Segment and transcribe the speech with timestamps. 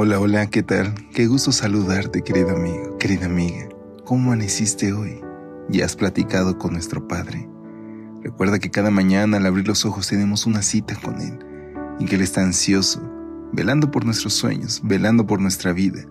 [0.00, 0.94] Hola, hola, ¿qué tal?
[1.12, 3.68] Qué gusto saludarte, querido amigo, querida amiga.
[4.04, 5.20] ¿Cómo amaneciste hoy?
[5.70, 7.48] ¿Ya has platicado con nuestro Padre?
[8.22, 11.36] Recuerda que cada mañana al abrir los ojos tenemos una cita con Él
[11.98, 13.02] y que Él está ansioso,
[13.52, 16.04] velando por nuestros sueños, velando por nuestra vida,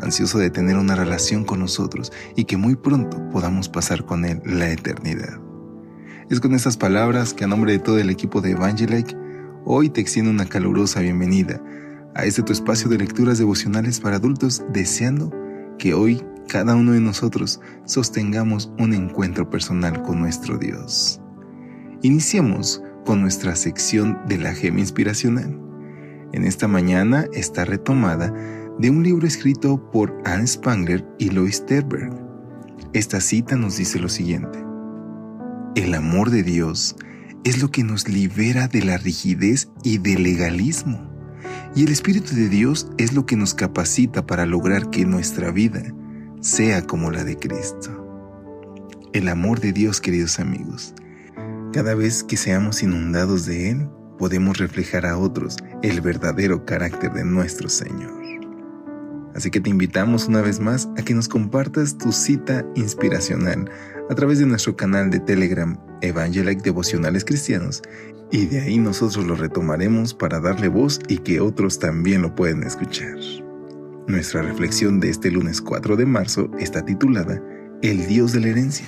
[0.00, 4.42] ansioso de tener una relación con nosotros y que muy pronto podamos pasar con Él
[4.44, 5.40] la eternidad.
[6.28, 9.16] Es con estas palabras que a nombre de todo el equipo de Evangelike,
[9.64, 11.62] hoy te extiendo una calurosa bienvenida
[12.14, 15.32] a este tu espacio de lecturas devocionales para adultos, deseando
[15.78, 21.20] que hoy cada uno de nosotros sostengamos un encuentro personal con nuestro Dios.
[22.02, 25.58] Iniciemos con nuestra sección de la gema inspiracional.
[26.32, 28.32] En esta mañana está retomada
[28.78, 32.12] de un libro escrito por Anne Spangler y Lois Terberg.
[32.92, 34.58] Esta cita nos dice lo siguiente.
[35.74, 36.96] El amor de Dios
[37.44, 41.11] es lo que nos libera de la rigidez y del legalismo
[41.74, 45.82] y el Espíritu de Dios es lo que nos capacita para lograr que nuestra vida
[46.40, 47.98] sea como la de Cristo.
[49.12, 50.94] El amor de Dios, queridos amigos.
[51.72, 57.24] Cada vez que seamos inundados de Él, podemos reflejar a otros el verdadero carácter de
[57.24, 58.41] nuestro Señor.
[59.34, 63.70] Así que te invitamos una vez más a que nos compartas tu cita inspiracional
[64.10, 67.82] a través de nuestro canal de Telegram Evangelike Devocionales Cristianos
[68.30, 72.62] y de ahí nosotros lo retomaremos para darle voz y que otros también lo puedan
[72.62, 73.16] escuchar.
[74.08, 77.40] Nuestra reflexión de este lunes 4 de marzo está titulada
[77.82, 78.86] El Dios de la herencia.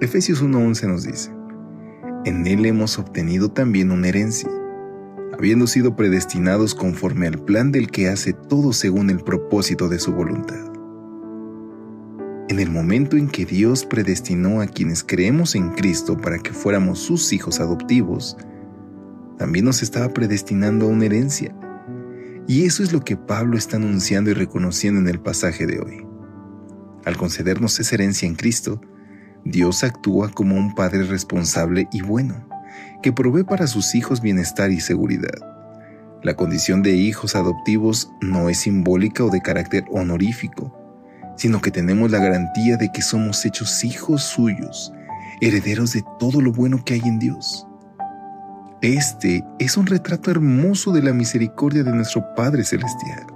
[0.00, 1.30] Efesios 1.11 nos dice,
[2.24, 4.50] En Él hemos obtenido también una herencia,
[5.32, 10.12] habiendo sido predestinados conforme al plan del que hace todo según el propósito de su
[10.12, 10.70] voluntad
[12.50, 16.98] en el momento en que Dios predestinó a quienes creemos en Cristo para que fuéramos
[16.98, 18.36] sus hijos adoptivos,
[19.38, 21.54] también nos estaba predestinando a una herencia.
[22.48, 26.04] Y eso es lo que Pablo está anunciando y reconociendo en el pasaje de hoy.
[27.04, 28.80] Al concedernos esa herencia en Cristo,
[29.44, 32.48] Dios actúa como un Padre responsable y bueno,
[33.02, 35.38] que provee para sus hijos bienestar y seguridad.
[36.22, 40.76] La condición de hijos adoptivos no es simbólica o de carácter honorífico,
[41.36, 44.92] sino que tenemos la garantía de que somos hechos hijos suyos,
[45.40, 47.66] herederos de todo lo bueno que hay en Dios.
[48.82, 53.26] Este es un retrato hermoso de la misericordia de nuestro Padre Celestial.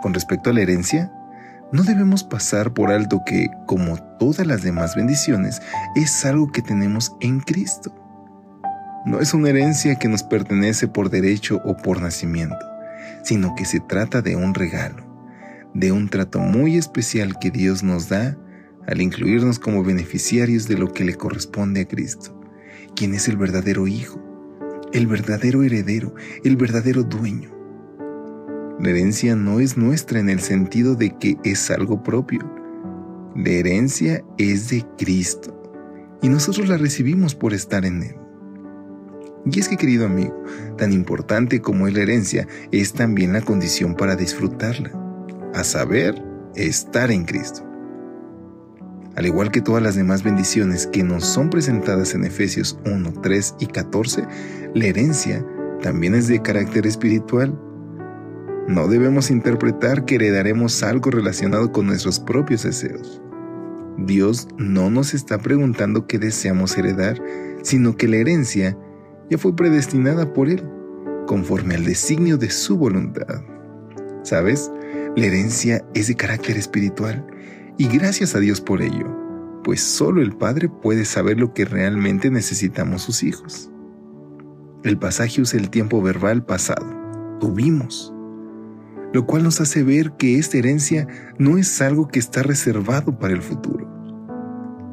[0.00, 1.12] Con respecto a la herencia,
[1.72, 5.60] no debemos pasar por alto que, como todas las demás bendiciones,
[5.94, 7.92] es algo que tenemos en Cristo.
[9.06, 12.58] No es una herencia que nos pertenece por derecho o por nacimiento,
[13.22, 15.06] sino que se trata de un regalo
[15.76, 18.38] de un trato muy especial que Dios nos da
[18.86, 22.40] al incluirnos como beneficiarios de lo que le corresponde a Cristo,
[22.94, 24.18] quien es el verdadero Hijo,
[24.94, 26.14] el verdadero heredero,
[26.44, 27.50] el verdadero dueño.
[28.80, 32.40] La herencia no es nuestra en el sentido de que es algo propio.
[33.34, 35.52] La herencia es de Cristo
[36.22, 38.16] y nosotros la recibimos por estar en Él.
[39.50, 40.44] Y es que, querido amigo,
[40.76, 44.90] tan importante como es la herencia, es también la condición para disfrutarla
[45.54, 46.20] a saber,
[46.54, 47.62] estar en Cristo.
[49.14, 53.54] Al igual que todas las demás bendiciones que nos son presentadas en Efesios 1, 3
[53.60, 54.26] y 14,
[54.74, 55.46] la herencia
[55.80, 57.58] también es de carácter espiritual.
[58.68, 63.22] No debemos interpretar que heredaremos algo relacionado con nuestros propios deseos.
[63.96, 67.22] Dios no nos está preguntando qué deseamos heredar,
[67.62, 68.76] sino que la herencia
[69.30, 70.64] ya fue predestinada por Él,
[71.26, 73.42] conforme al designio de su voluntad.
[74.22, 74.70] ¿Sabes?
[75.16, 77.26] La herencia es de carácter espiritual
[77.78, 79.06] y gracias a Dios por ello,
[79.64, 83.70] pues solo el Padre puede saber lo que realmente necesitamos sus hijos.
[84.82, 86.86] El pasaje usa el tiempo verbal pasado,
[87.40, 88.12] tuvimos,
[89.12, 91.06] lo cual nos hace ver que esta herencia
[91.38, 93.88] no es algo que está reservado para el futuro.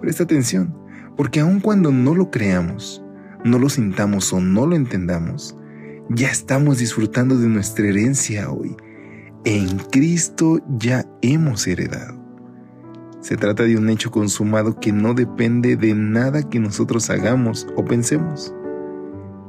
[0.00, 0.74] Presta atención,
[1.16, 3.02] porque aun cuando no lo creamos,
[3.46, 5.56] no lo sintamos o no lo entendamos,
[6.10, 8.76] ya estamos disfrutando de nuestra herencia hoy
[9.46, 12.20] en Cristo ya hemos heredado.
[13.20, 17.84] Se trata de un hecho consumado que no depende de nada que nosotros hagamos o
[17.84, 18.52] pensemos.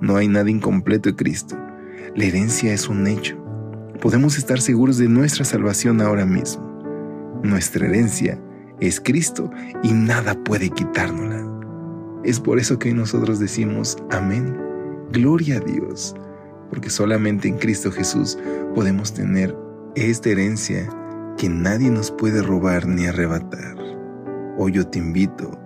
[0.00, 1.58] No hay nada incompleto en Cristo.
[2.16, 3.36] La herencia es un hecho.
[4.00, 6.64] podemos estar seguros de nuestra salvación ahora mismo.
[7.42, 8.42] Nuestra herencia
[8.80, 9.50] es Cristo
[9.82, 11.41] y nada puede quitárnosla.
[12.24, 14.56] Es por eso que nosotros decimos amén,
[15.10, 16.14] gloria a Dios,
[16.70, 18.38] porque solamente en Cristo Jesús
[18.76, 19.56] podemos tener
[19.96, 20.88] esta herencia
[21.36, 23.76] que nadie nos puede robar ni arrebatar.
[24.56, 25.58] Hoy yo te invito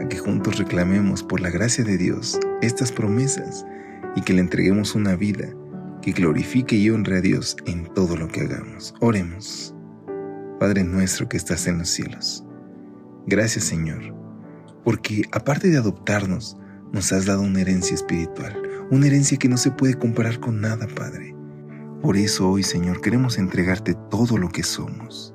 [0.00, 3.64] a que juntos reclamemos por la gracia de Dios estas promesas
[4.16, 5.46] y que le entreguemos una vida
[6.02, 8.94] que glorifique y honre a Dios en todo lo que hagamos.
[9.00, 9.74] Oremos.
[10.58, 12.44] Padre nuestro que estás en los cielos.
[13.26, 14.23] Gracias Señor,
[14.84, 16.56] porque aparte de adoptarnos,
[16.92, 20.86] nos has dado una herencia espiritual, una herencia que no se puede comparar con nada,
[20.86, 21.34] Padre.
[22.02, 25.34] Por eso hoy, Señor, queremos entregarte todo lo que somos.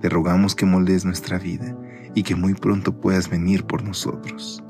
[0.00, 1.76] Te rogamos que moldees nuestra vida
[2.14, 4.62] y que muy pronto puedas venir por nosotros.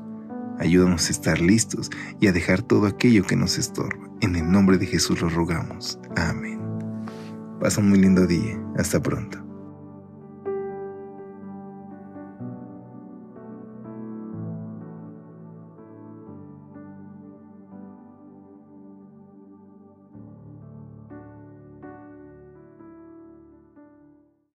[0.59, 4.09] Ayúdanos a estar listos y a dejar todo aquello que nos estorba.
[4.21, 5.99] En el nombre de Jesús lo rogamos.
[6.15, 6.59] Amén.
[7.59, 8.59] Pasa un muy lindo día.
[8.77, 9.44] Hasta pronto.